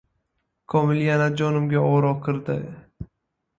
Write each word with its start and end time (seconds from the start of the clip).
Komil 0.71 0.99
yana 1.09 1.27
jonimga 1.37 1.85
oro 1.91 2.11
kirdi 2.25 2.59